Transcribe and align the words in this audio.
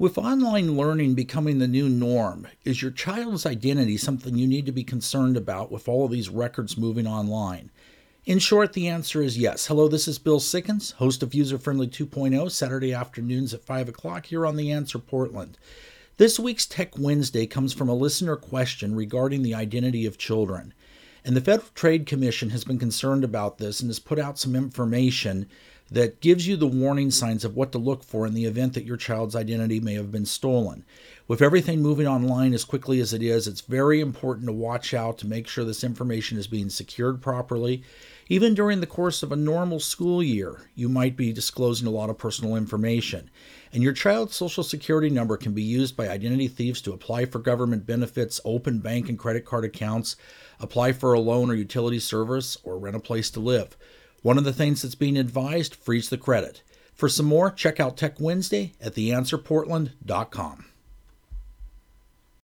With 0.00 0.16
online 0.16 0.78
learning 0.78 1.12
becoming 1.12 1.58
the 1.58 1.68
new 1.68 1.86
norm, 1.86 2.46
is 2.64 2.80
your 2.80 2.90
child's 2.90 3.44
identity 3.44 3.98
something 3.98 4.34
you 4.34 4.46
need 4.46 4.64
to 4.64 4.72
be 4.72 4.82
concerned 4.82 5.36
about 5.36 5.70
with 5.70 5.90
all 5.90 6.06
of 6.06 6.10
these 6.10 6.30
records 6.30 6.78
moving 6.78 7.06
online? 7.06 7.70
In 8.24 8.38
short, 8.38 8.72
the 8.72 8.88
answer 8.88 9.20
is 9.20 9.36
yes. 9.36 9.66
Hello, 9.66 9.88
this 9.88 10.08
is 10.08 10.18
Bill 10.18 10.40
Sickens, 10.40 10.92
host 10.92 11.22
of 11.22 11.34
User 11.34 11.58
Friendly 11.58 11.86
2.0, 11.86 12.50
Saturday 12.50 12.94
afternoons 12.94 13.52
at 13.52 13.66
5 13.66 13.90
o'clock 13.90 14.24
here 14.24 14.46
on 14.46 14.56
The 14.56 14.72
Answer 14.72 14.98
Portland. 14.98 15.58
This 16.16 16.40
week's 16.40 16.64
Tech 16.64 16.98
Wednesday 16.98 17.46
comes 17.46 17.74
from 17.74 17.90
a 17.90 17.94
listener 17.94 18.36
question 18.36 18.96
regarding 18.96 19.42
the 19.42 19.54
identity 19.54 20.06
of 20.06 20.16
children. 20.16 20.72
And 21.26 21.36
the 21.36 21.42
Federal 21.42 21.68
Trade 21.74 22.06
Commission 22.06 22.48
has 22.48 22.64
been 22.64 22.78
concerned 22.78 23.22
about 23.22 23.58
this 23.58 23.80
and 23.80 23.90
has 23.90 23.98
put 23.98 24.18
out 24.18 24.38
some 24.38 24.56
information 24.56 25.46
that 25.90 26.20
gives 26.20 26.46
you 26.46 26.56
the 26.56 26.66
warning 26.66 27.10
signs 27.10 27.44
of 27.44 27.56
what 27.56 27.72
to 27.72 27.78
look 27.78 28.04
for 28.04 28.26
in 28.26 28.34
the 28.34 28.44
event 28.44 28.74
that 28.74 28.84
your 28.84 28.96
child's 28.96 29.34
identity 29.34 29.80
may 29.80 29.94
have 29.94 30.12
been 30.12 30.26
stolen. 30.26 30.84
With 31.26 31.42
everything 31.42 31.82
moving 31.82 32.06
online 32.06 32.54
as 32.54 32.64
quickly 32.64 33.00
as 33.00 33.12
it 33.12 33.22
is, 33.22 33.46
it's 33.46 33.60
very 33.60 34.00
important 34.00 34.46
to 34.46 34.52
watch 34.52 34.94
out 34.94 35.18
to 35.18 35.26
make 35.26 35.48
sure 35.48 35.64
this 35.64 35.84
information 35.84 36.38
is 36.38 36.46
being 36.46 36.70
secured 36.70 37.20
properly. 37.20 37.82
Even 38.28 38.54
during 38.54 38.80
the 38.80 38.86
course 38.86 39.24
of 39.24 39.32
a 39.32 39.36
normal 39.36 39.80
school 39.80 40.22
year, 40.22 40.68
you 40.76 40.88
might 40.88 41.16
be 41.16 41.32
disclosing 41.32 41.88
a 41.88 41.90
lot 41.90 42.10
of 42.10 42.18
personal 42.18 42.54
information. 42.54 43.28
And 43.72 43.82
your 43.82 43.92
child's 43.92 44.36
social 44.36 44.62
security 44.62 45.10
number 45.10 45.36
can 45.36 45.52
be 45.52 45.62
used 45.62 45.96
by 45.96 46.08
identity 46.08 46.46
thieves 46.46 46.80
to 46.82 46.92
apply 46.92 47.24
for 47.24 47.40
government 47.40 47.86
benefits, 47.86 48.40
open 48.44 48.78
bank 48.78 49.08
and 49.08 49.18
credit 49.18 49.44
card 49.44 49.64
accounts, 49.64 50.14
apply 50.60 50.92
for 50.92 51.12
a 51.12 51.20
loan 51.20 51.50
or 51.50 51.54
utility 51.54 51.98
service, 51.98 52.56
or 52.62 52.78
rent 52.78 52.96
a 52.96 53.00
place 53.00 53.30
to 53.30 53.40
live. 53.40 53.76
One 54.22 54.36
of 54.38 54.44
the 54.44 54.52
things 54.52 54.82
that's 54.82 54.94
being 54.94 55.16
advised 55.16 55.74
freeze 55.74 56.08
the 56.10 56.18
credit. 56.18 56.62
For 56.94 57.08
some 57.08 57.26
more, 57.26 57.50
check 57.50 57.80
out 57.80 57.96
Tech 57.96 58.20
Wednesday 58.20 58.74
at 58.80 58.94
theanswerportland.com. 58.94 60.69